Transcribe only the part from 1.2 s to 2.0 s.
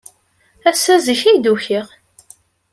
ay d-ukiɣ.